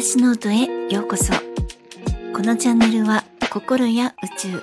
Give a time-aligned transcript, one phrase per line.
[0.00, 1.32] 私ノートへようこそ。
[2.32, 4.62] このチャンネルは心や宇宙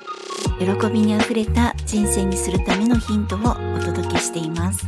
[0.80, 4.86] 喜びにあふれた人生にするためのヒントをお届けしています。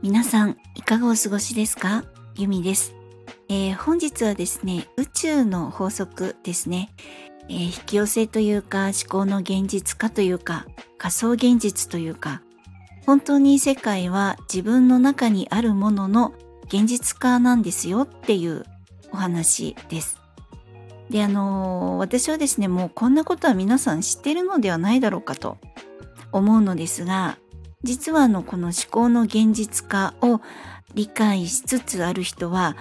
[0.00, 2.06] 皆さんいかがお過ごしですか？
[2.36, 2.94] ゆみです、
[3.50, 6.88] えー、本日はですね宇宙の法則ですね、
[7.50, 10.64] えー、引き寄せというか思考の現実化というか
[10.96, 12.40] 仮想現実というか
[13.06, 18.64] 本当に世界は自分の中にあるものの現実化なんですよっていう
[19.12, 20.20] お話です。
[21.10, 25.58] で、あの私はですね、もうこんなことは皆さん知ってるのではないだろうかと
[26.32, 27.38] 思うのですが、
[27.82, 30.40] 実はあのこの思考の現実化を
[30.94, 32.76] 理解しつつある人は、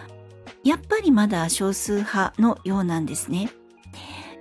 [0.64, 3.50] やっぱりまだ少数派のようなんですね。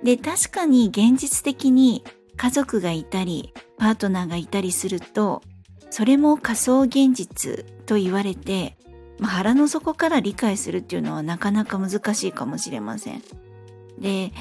[0.04, 2.04] で、確かに現実的に
[2.36, 5.42] 家族がいたり、パートナーがいたりすると、
[5.92, 8.78] それも仮想現実と言われて、
[9.18, 13.22] まあ、腹の底から理解するっていうのはなかなか難しいかもしれません。
[13.98, 14.32] で、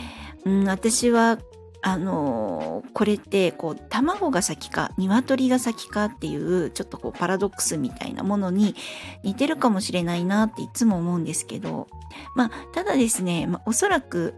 [0.45, 1.39] うん、私は
[1.81, 8.73] あのー、これってこう卵が先か鶏が先かっていうちょっとこうパラドックスみたいなものに
[9.23, 11.89] 似てるかもしれないなっていつも思うんですけど
[12.35, 14.35] まあただですね、まあ、おそらく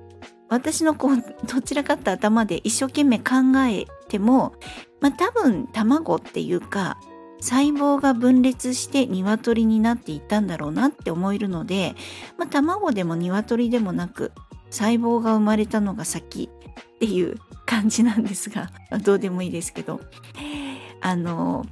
[0.50, 3.36] 私のこうどちらかって頭で一生懸命考
[3.68, 4.54] えても
[5.04, 6.98] まあ多分卵っていうか
[7.42, 11.94] 細胞が分裂して鶏になっていったんだろうなって思えるので、
[12.38, 14.32] まあ、卵でも鶏でもなく
[14.70, 18.72] 細胞が生まれたのが先っていう感じなんですが、
[19.04, 20.00] どうでもいいですけど。
[21.02, 21.66] あの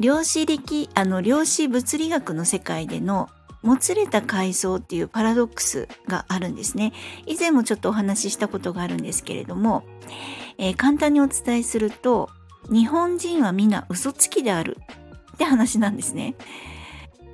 [0.00, 3.28] 量子力あの量子物理学の世界での
[3.62, 6.92] もつれた階層っていうパラドックスがあるんですね。
[7.26, 9.84] 以前もちょっとお話ししたことがあるんですけれども、
[10.58, 12.30] えー、簡単にお伝えすると
[12.70, 14.78] 日本人は皆嘘つきである
[15.34, 16.34] って話なんですね。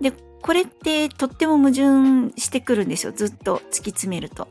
[0.01, 0.13] で
[0.43, 4.49] これってとっても矛盾してくるんですよずっと突き詰めると。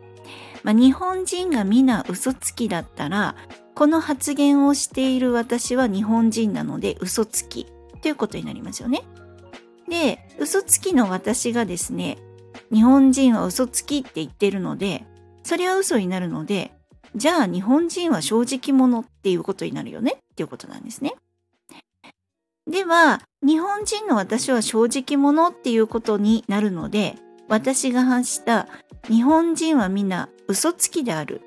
[0.63, 3.35] まあ、日本人が皆嘘つきだったら
[3.73, 7.65] この発言をしている私は日本人なので嘘つき
[8.01, 9.03] ということになりますよね。
[9.91, 12.17] で嘘つきの私がですね
[12.71, 15.03] 日本人は嘘つきって言ってるので
[15.43, 16.71] それは嘘になるので
[17.13, 21.13] じゃあ日本人は正直者っていうことになるよねっていうことなんですね。
[22.69, 27.15] では日本人の私は正直者っていうことになるので
[27.49, 28.69] 私が発した
[29.09, 31.41] 日本人はみんな嘘つきである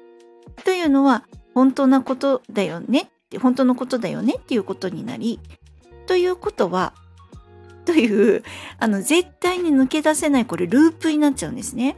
[0.64, 1.24] というのは
[1.54, 5.40] 本当なことだよね本当のことだよねっていうことになり
[6.06, 6.92] ということは
[7.84, 8.42] という
[8.78, 11.96] あの絶対に抜け出せないこれループになっちゃうんですね。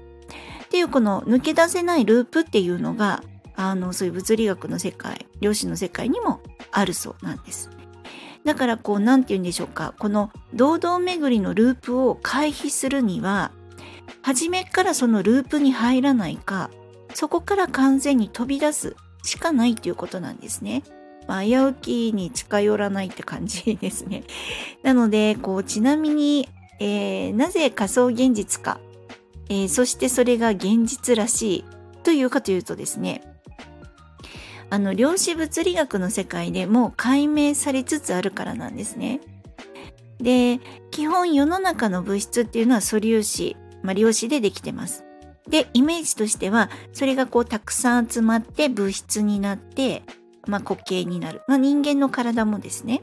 [0.65, 3.23] っていうこの抜け出せないループっていうのが
[3.55, 6.41] あのそういう物理学の世界量子の世界にも
[6.73, 7.71] あるそうなんです。
[8.45, 13.51] だからこう何て言うんでしょうかこの堂々巡りのループを回避するには
[14.23, 16.71] 初めからそのループに入らないか
[17.13, 18.95] そこから完全に飛び出す
[19.25, 20.85] しかないということなんですね。
[21.27, 24.25] まあ、危うきに近寄らないって感じですね。
[24.83, 26.49] なのでこうちなみに、
[26.79, 28.81] えー、なぜ仮想現実か、
[29.49, 31.65] えー、そしてそれが現実らしい
[32.03, 33.23] というかというとですね
[34.71, 39.21] あの量子物理学の世界でも解明されつつあるからなんですね。
[40.21, 40.61] で
[40.91, 45.05] 基本世の中の物質っていうのは素粒子、まあ、量子でできてます。
[45.49, 50.03] でイメージとしてはそれがこうたくさん集まって物質になって、
[50.47, 53.03] まあ、固形になる、まあ、人間の体もですね。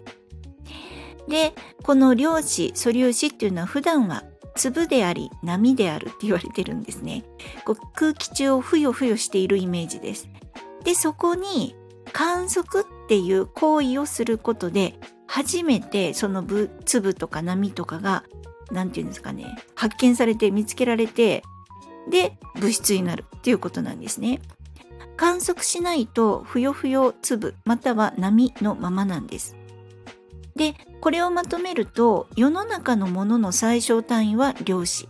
[1.28, 4.24] でこの量子素粒子っていうのは普段は
[4.56, 7.24] 粒であり波であるって言われてるんですね。
[7.66, 10.28] こう空気中をふよふよしているイメージです。
[10.84, 11.76] でそこに
[12.12, 14.96] 観測っていう行為をすることで
[15.28, 16.46] 初めてその
[16.86, 18.24] 粒とか波とかが
[18.72, 21.44] 何て言うんですかね発見されて見つけられて
[22.10, 24.42] で物質になるっていうことなんですね。
[25.24, 29.56] 観測しないとふよふよ粒または波のままなんです。
[30.58, 35.08] でこれをまとめると世の中のものの最小単位は量子。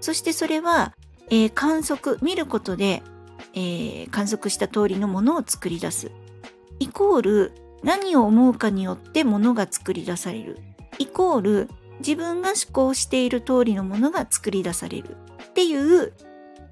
[0.00, 0.94] そしてそれは、
[1.28, 3.02] えー、観測見ることで
[3.52, 6.10] えー、観測した通りのものを作り出す。
[6.78, 7.52] イコール
[7.82, 10.58] 何を思うかによってものが作り出される。
[10.98, 11.68] イコール
[11.98, 15.16] 自分が思考している通りのものが作り出される。
[15.44, 16.12] っていう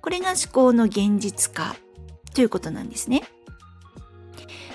[0.00, 1.76] これが思考の現実化。
[2.38, 3.24] ということなんですね。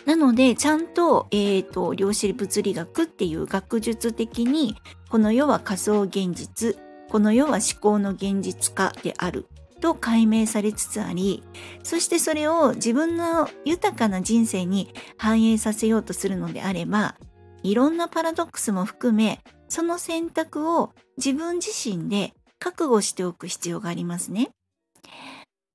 [0.05, 4.75] なのでちゃんと,、えーと量子物理学っていう学術的に
[5.09, 6.75] この世は仮想現実
[7.09, 9.47] この世は思考の現実化である
[9.79, 11.41] と解明されつつあり
[11.83, 17.15] そしてそれを自分の豊かな人生に反映させようとするのであれば
[17.61, 19.39] いろんなパラドックスも含め
[19.69, 24.51] その選択を自分自身で覚悟しておく必要がありますね。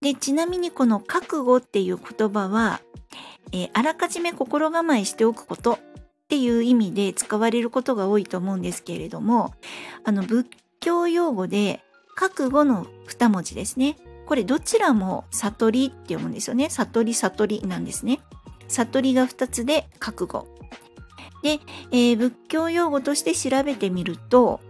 [0.01, 2.81] でちなみにこの覚悟っていう言葉は、
[3.53, 5.79] えー、あらかじめ心構えしておくことっ
[6.29, 9.55] ていう意味で使われることが多いと思うんですけれども
[10.05, 10.47] あの仏
[10.81, 11.81] 教用語で
[12.15, 13.97] 覚悟の2文字ですね。
[14.27, 16.69] これどちらも悟りって読むんですよね。
[16.69, 18.21] 悟り悟りなんですね。
[18.67, 20.47] 悟りが2つで覚悟。
[21.43, 21.61] で、
[21.93, 24.61] えー、仏教用語として調べてみると、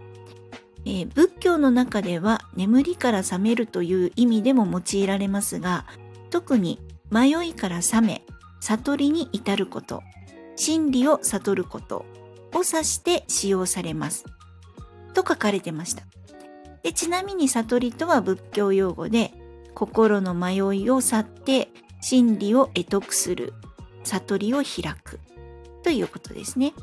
[0.89, 5.85] えー、仏教の中では眠りから覚めるという意味でも用いられますが
[6.31, 6.79] 特に
[7.11, 8.23] 迷いから覚め
[8.59, 10.01] 悟りに至ること
[10.55, 11.97] 真理を悟ること
[12.53, 14.25] を指して使用されます
[15.13, 16.03] と書かれてました
[16.81, 19.31] でちなみに悟りとは仏教用語で
[19.75, 21.69] 心の迷いを去って
[22.01, 23.53] 真理を得得する
[24.03, 25.19] 悟りを開く
[25.83, 26.73] ということですね。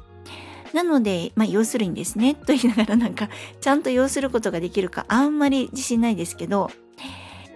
[0.72, 3.28] なので、まあ、要するにですね、 と言いながらなんか、
[3.60, 6.70] ちゃんと要することができるか、あんまり自信ないですけど、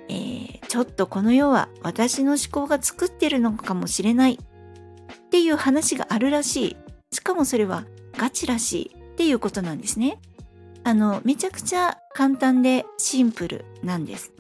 [0.08, 6.76] えー、ちょっとこの世は私の思考が作ってるのかもしれないっていう話があるらしい。
[7.12, 7.84] しかもそれは
[8.16, 10.18] ガチらしいっていうことなんですね。
[10.82, 14.32] あの、めちゃくちゃ簡単でシンプルなんです。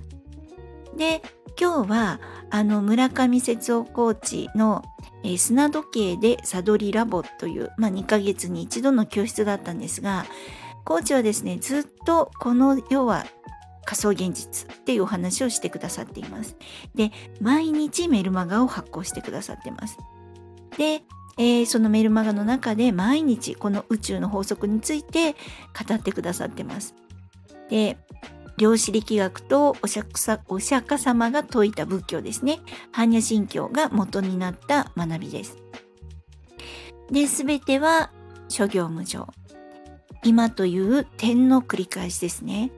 [0.96, 1.22] で、
[1.60, 2.20] 今日は、
[2.50, 4.84] あの、村上節夫コーチの
[5.22, 10.24] えー、砂時計でサドリラボという、まあ、2ヶ月に一度の教室だったんですが
[10.84, 13.26] コーチはですねずっとこの世は
[13.84, 16.56] 仮想現実っていうお話をしてくださっています。
[16.94, 19.98] で毎日メルマガを発行してくださってます。
[20.78, 21.02] で、
[21.38, 26.94] えー、そのメルマガの中で毎日この宇宙の法則について語ってくださってます。
[27.68, 27.96] で
[28.60, 30.10] 量子力学とお釈
[30.48, 32.60] お釈迦様が説いた仏教ですね。
[32.92, 35.56] 般若心経が元になった学びです。
[37.10, 38.10] で、すべては
[38.50, 39.26] 諸行無常。
[40.22, 42.70] 今という点の繰り返しですね。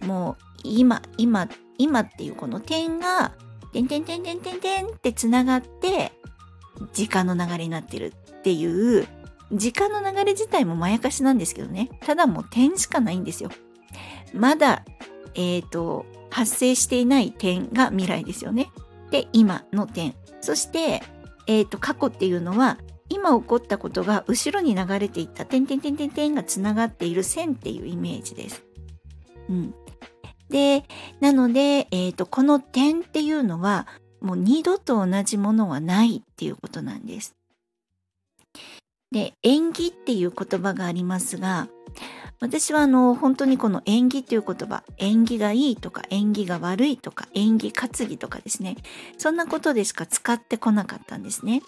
[0.00, 1.48] もう今、今、
[1.78, 3.32] 今っていうこの点が、
[3.72, 6.10] 点点点点点点ってつながって、
[6.92, 9.06] 時間の流れになってるっていう、
[9.52, 11.90] 時間の流れ自体もまやかしなんですけどね。
[12.00, 13.50] ただもう点しかないんですよ。
[14.34, 14.84] まだ
[15.34, 18.70] え、ー、と、発生していない点が未来ですよね。
[19.10, 20.14] で、今の点。
[20.40, 21.02] そして、
[21.46, 22.78] え、ー、と、過去っていうのは、
[23.08, 28.62] 今起こったことが後ろに流れていった点点点点点がつながっている線っていうイメージです。
[29.48, 29.74] うん。
[30.50, 30.84] で、
[31.20, 33.86] なので、えっ、ー、と、この点っていうのは、
[34.20, 37.34] もう二度と同じものはないっていうことなんです。
[39.10, 41.68] で、縁起っていう言葉がありますが、
[42.40, 48.76] 私はあの本当にこの縁起という言葉縁起がいいとか縁起が悪いとか縁起担ぎとかですね。
[49.16, 51.62] そんなことでしか使ってこなかったんですね。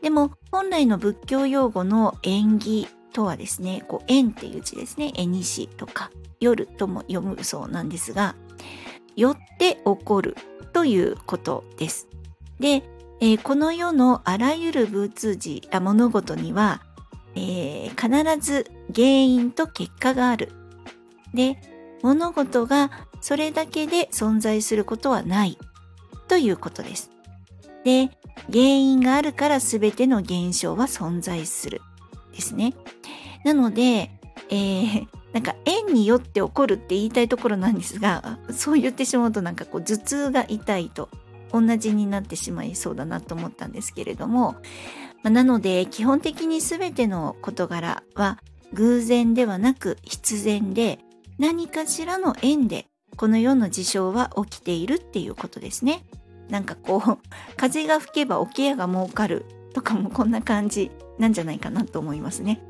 [0.00, 5.12] でも本来の仏教用語の縁起とはですねこう縁っていう字ですね。
[5.16, 8.36] 縁西とか夜とも読むそうなんですが
[9.16, 10.36] よって起こる
[10.72, 12.08] ということです。
[12.60, 12.84] で、
[13.20, 16.82] えー、この世のあらゆる仏事物事には
[17.36, 20.52] えー、必ず原因と結果がある。
[21.32, 21.58] で、
[22.02, 22.90] 物事が
[23.20, 25.58] それだけで存在することはない
[26.28, 27.10] ということです。
[27.84, 28.10] で、
[28.50, 31.80] 原因があるから全ての現象は存在する
[32.32, 32.74] ですね。
[33.44, 34.10] なので、
[34.50, 41.08] えー、なんか縁によって起こるって言いたいところなんですが、そう言ってしまうとなんかこう頭痛が痛いと
[41.52, 44.56] 同じになってしまいそうだなと思ったんですけれども、
[45.24, 48.38] まあ、なので基本的に全ての事柄は
[48.74, 50.98] 偶然ではなく必然で
[51.38, 56.04] 何かしらの縁でこの世の事象は起きているっていうことですね。
[56.50, 57.18] なんかこう
[57.56, 62.60] 風が吹けば桶屋が儲かるとかもこんな感じなんじゃないかなと思いますね。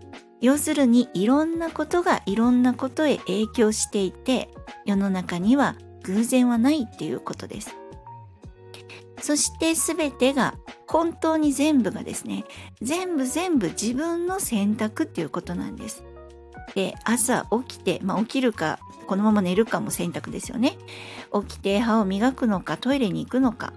[0.40, 4.48] 要するにいろんなことがいろんなことへ影響していて
[4.84, 7.74] 世の中には偶然はないっていうことです。
[9.24, 10.54] そして全てが
[10.86, 12.44] 本当に全部がですね
[12.82, 16.04] 全部全部自分の選択っていうことなんです。
[16.74, 20.76] で朝起きて、まあ、起きるかこのまま寝るかも選択ですよね。
[21.32, 23.72] 起きて歯を磨くのかトイレに行くのか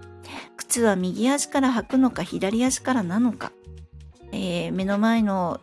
[0.57, 3.53] 靴は右足から履くのか左足からなのか、
[4.33, 5.61] えー、目の前の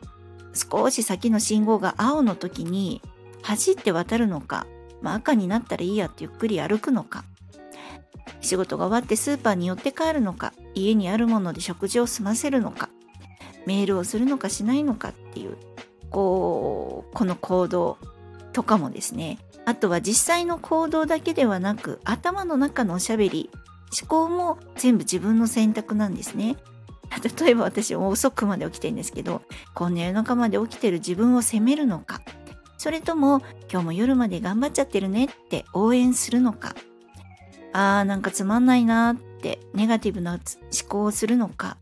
[0.55, 3.03] 少し先の信号が青の時に
[3.43, 4.67] 走って渡るのか、
[5.03, 7.27] まあ、赤になったらいいやってゆっくり歩くのか
[8.45, 12.89] 仕事が終わってスーパーに寄って帰るのか家にあるもので食事を済ませるのか
[13.67, 15.57] メールをするのかしないのかっていう
[16.11, 17.99] こうこの行動
[18.53, 23.51] とかもですねあとは実際の行動だけではなく頭の中のおしゃべり
[24.01, 26.57] 思考も全部自分の選択なんですね。
[27.39, 32.21] 例えば私遅くまで起きてるんですけどこんな夜中まで起きてる自分を責めるのか
[32.77, 36.75] それとも今日も夜まで頑張っちゃってるねって応援するのか
[37.75, 40.41] あーなんかつまんないなってネガティブな思
[40.89, 41.77] 考をするのか。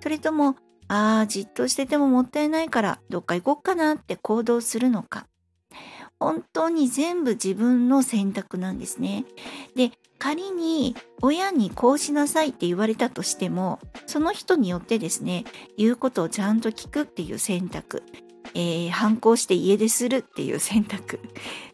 [0.00, 0.56] それとも
[0.88, 5.26] ああじっとしててももったいないからどっか行こっかなって行動するのか。
[6.20, 9.24] 本当に全部自分の選択なんですね。
[9.74, 15.44] で仮に親にこうしなさいって言われたとしてもその人によってですね
[15.76, 18.04] 言うことをちゃんと聞くっていう選択、
[18.54, 21.18] えー、反抗して家出するっていう選択。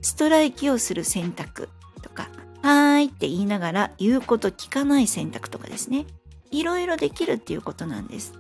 [0.01, 1.69] ストライキをする選択
[2.01, 2.31] とか
[2.69, 6.05] 「はーい」って言いながら言うこと聞かない選択とかですね。
[6.51, 8.35] いろいろできるっていうことなんです。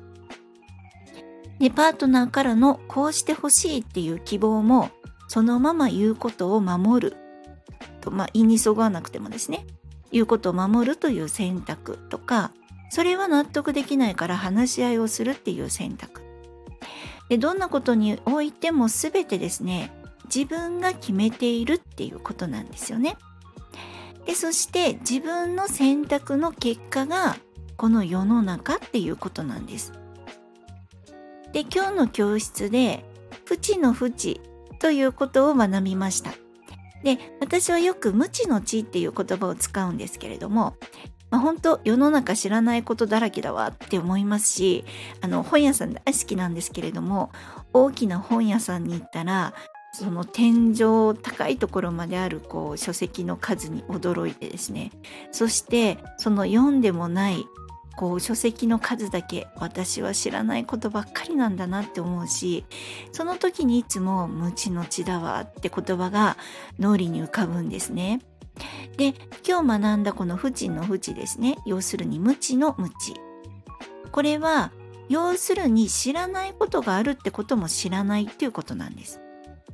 [1.58, 4.90] でパートナーからのこうしてほしいっていう希望も
[5.28, 7.16] そのまま言うことを守る。
[8.00, 9.66] と、まあ、言いにそぐわなくてもですね。
[10.12, 12.52] 言うことを守るという選択とか
[12.90, 16.23] それは納得できないから話し合いをするっていう選択。
[17.28, 19.92] でどんなことにおいても全てですね
[20.25, 23.16] 自分が決めているっていうことなんですよね。
[24.28, 27.38] でそして自分の選択の結果が
[27.78, 29.94] この世の中っていうことなんです
[31.54, 33.06] で今日の教室で
[33.47, 34.42] 「不知の不知」
[34.80, 36.30] ということを学びました。
[37.02, 40.76] で私はよく無知の知っていう言葉を使うんですけれども、
[41.30, 44.85] まあ、本当世の中知らないことだらけだわって思いますし
[45.20, 47.30] あの本屋さん大好きなんですけれども
[47.73, 49.54] 大きな本屋さんに行ったら
[49.99, 54.93] その天井高いところまであるこう書籍の数に驚いてですね
[55.33, 57.47] そしてその読んでもない
[57.97, 62.64] こう書籍の数だけ私は知らないことばっかりなんだなって思うし
[63.11, 66.37] その時にいつも「無知の知だわ」って言葉が
[66.78, 68.21] 脳裏に浮かぶんですね。
[68.97, 69.14] で
[69.45, 73.14] 今日学んだこの「不知の不知」ですね要するに無知の無知
[74.12, 74.71] これは
[75.09, 79.21] 要するに知らないことがあるってことも知らないっていうことなんです。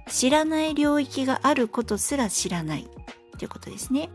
[0.09, 2.83] 知らない領域があることすら知らない。
[3.35, 4.11] っていうことですね。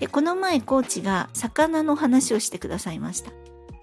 [0.00, 3.32] でこの前コーチが魚の話をしてくださいました、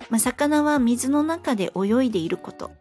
[0.09, 2.71] まあ、魚は水の中で泳いでいること。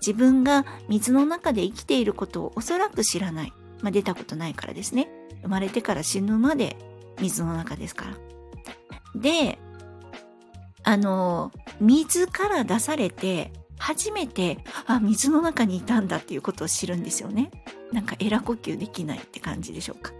[0.00, 5.08] 自分が水の中で生きていることをおそらく知らない、まあ、出たことないからですね。
[5.42, 6.76] 生まれてから死ぬまで
[7.20, 9.20] 水の中ですから。
[9.20, 9.58] で
[10.82, 13.50] あの水から出されて
[13.84, 17.50] 初めてあ水の中にいたんだっていうことを知るんですよね。
[17.92, 20.12] なんかエラ呼吸できないって感じでしょうか。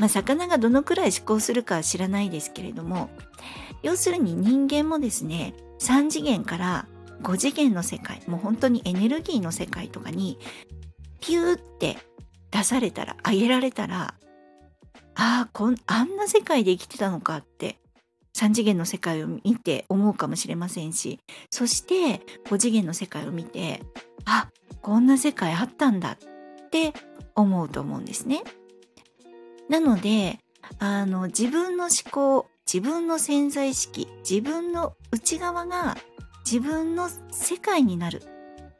[0.00, 3.10] まあ、魚がどのくらい思考するかは知らないですけれども
[3.82, 6.86] 要するに人間もですね3次元から
[7.22, 10.38] 5次元の世界もう本当にエネルギーの世界とかに
[11.20, 11.98] ピューって
[12.50, 14.14] 出されたらあげられたら
[15.14, 17.78] ああこんあんな世界で生きてたのかって
[18.36, 21.20] 3次元の世界を見て思うかもしれませんし
[21.50, 23.82] そして5次元の世界を見て
[24.24, 24.48] あ
[24.80, 26.92] こんな世界あったんだって
[27.34, 28.42] 思うと思うんですね。
[29.68, 30.38] なので
[30.78, 35.96] あの自分の思考自分の潜在意識自分の内側が
[36.44, 38.28] 自分の世界になるっ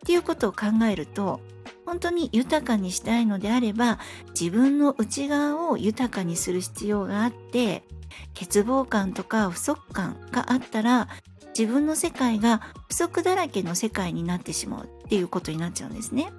[0.04, 1.40] ていうことを考えると
[1.84, 3.98] 本当に豊かにしたいのであれば
[4.38, 7.82] 自分の内側を豊かにする必要があって
[8.38, 11.08] 欠乏感とか不足感があったら
[11.58, 16.32] 自分の世界が不足だらけの世界になってしまうっていうことになっちゃうんですね。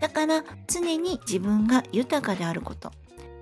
[0.00, 2.90] だから常に自分が豊かであること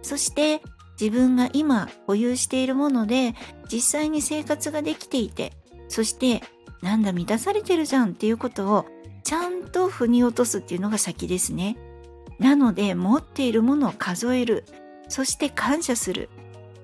[0.03, 0.61] そして
[1.01, 3.35] 自分が今保有しているもので
[3.73, 5.53] 実際に生活ができていて
[5.89, 6.43] そして
[6.83, 8.87] なんだ満たされてるじゃんっていうことを
[9.29, 11.77] ちゃんと腑に落とすっていうのが先ですね。
[12.39, 14.65] なので持っているものを数える。
[15.11, 16.31] そして感謝する。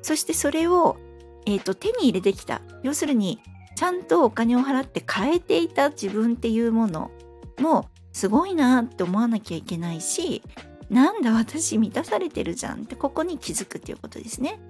[0.03, 0.99] そしてそれを、
[1.47, 2.61] えーと、手に入れてきた。
[2.83, 3.41] 要するに
[3.77, 5.89] ちゃんとお金を払って変えていた。
[5.89, 7.11] 自分っていうもの
[7.59, 10.43] もすごいなって思わなきゃいけないし
[10.91, 14.61] なんだ私満たされてるじゃんってここに気づくっていうことですね。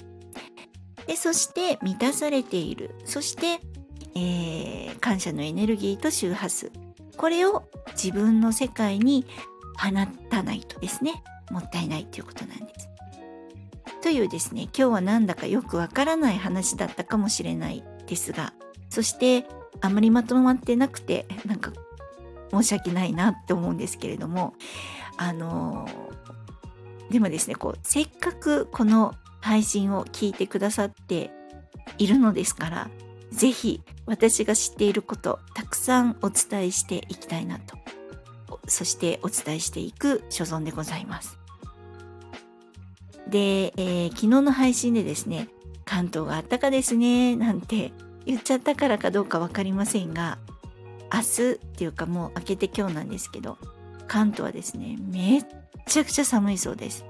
[1.08, 2.94] でそして満たされている。
[3.04, 3.58] そして、
[4.14, 6.70] えー、感謝のエネルギーと周波数。
[7.16, 9.26] これを自分の世界に
[9.76, 9.90] 放
[10.30, 12.88] たないとですねもったいないということなんです。
[14.02, 18.52] というですね今日はなんだかよくわからない話だったかもしれないですが
[18.90, 19.46] そして
[19.80, 21.72] あまりまとまってなくてなんか
[22.50, 24.54] 申し訳ないなって思うんですけれども
[25.16, 25.88] あの
[27.10, 31.30] でもですねこうせっかくこの配信を聞いてくださって
[31.98, 32.90] いるのですから
[33.36, 37.76] 是非私が知っていることたくさんお伝えしていきたいなと
[38.68, 41.38] そしてお伝えしていく所存でございます。
[43.28, 45.48] で、えー、昨日の配信でですね
[45.84, 47.92] 関東があったかですねなんて
[48.24, 50.38] 言っちゃったからかどうか分かりませんが
[51.12, 53.58] 明日っていうかもう明けて今日なんですけど
[54.06, 55.44] 関東はですねめっ
[55.86, 57.04] ちゃくちゃ寒いそうです。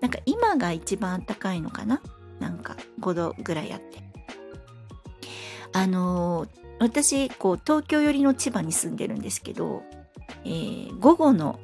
[0.00, 2.00] なんか今が一番暖かいのかな？
[2.40, 4.05] なんか5度ぐらいあって。
[5.76, 6.46] あの、
[6.78, 9.82] 私、こう、東京寄りの千葉に住んでるんですけど、
[10.42, 11.60] えー、午後の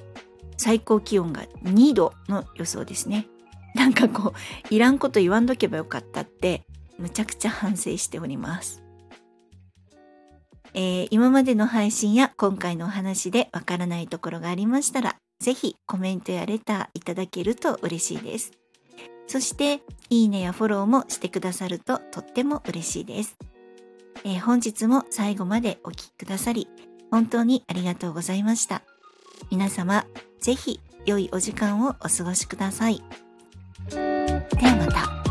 [0.58, 3.26] 最高気温が2度の予想ですね。
[3.74, 4.34] なんかこ
[4.70, 6.62] う、いらんこと言わんとけばよかったって、
[6.98, 8.82] むちゃくちゃ反省しております。
[10.74, 18.52] えー、今までの配信や今回のお話でわからないところがありましたら、ぜひコメントやレターいただけると嬉しいです。
[19.26, 23.38] そして、いいねやフォローもしてくださるととっても嬉しいです。
[24.24, 26.68] えー、本日も最後までお聴きくださり、
[27.10, 28.82] 本当にありがとうございました。
[29.50, 30.06] 皆様、
[30.40, 33.02] ぜひ良いお時間をお過ごしください。
[33.90, 35.22] ではまた。